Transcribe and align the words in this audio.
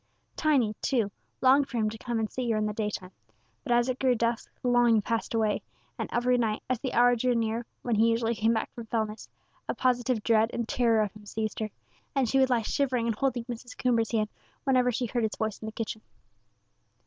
Tiny, 0.35 0.73
too, 0.81 1.11
longed 1.41 1.69
for 1.69 1.77
him 1.77 1.87
to 1.91 1.97
come 1.99 2.17
and 2.17 2.27
see 2.27 2.49
her 2.49 2.57
in 2.57 2.65
the 2.65 2.73
daytime; 2.73 3.11
but 3.61 3.71
as 3.71 3.87
it 3.87 3.99
grew 3.99 4.15
dusk 4.15 4.49
the 4.63 4.67
longing 4.67 5.03
passed 5.03 5.35
away, 5.35 5.61
and 5.99 6.09
every 6.11 6.39
night, 6.39 6.63
as 6.67 6.79
the 6.79 6.93
hour 6.95 7.15
drew 7.15 7.35
near 7.35 7.67
when 7.83 7.93
he 7.93 8.09
usually 8.09 8.33
came 8.33 8.51
back 8.51 8.73
from 8.73 8.87
Fellness, 8.87 9.29
a 9.69 9.75
positive 9.75 10.23
dread 10.23 10.49
and 10.53 10.67
terror 10.67 11.03
of 11.03 11.13
him 11.13 11.27
seized 11.27 11.59
her, 11.59 11.69
and 12.15 12.27
she 12.27 12.39
would 12.39 12.49
lie 12.49 12.63
shivering 12.63 13.05
and 13.05 13.15
holding 13.15 13.43
Mrs. 13.45 13.77
Coomber's 13.77 14.09
hand 14.09 14.29
whenever 14.63 14.91
she 14.91 15.05
heard 15.05 15.21
his 15.23 15.35
voice 15.37 15.59
in 15.61 15.67
the 15.67 15.71
kitchen. 15.71 16.01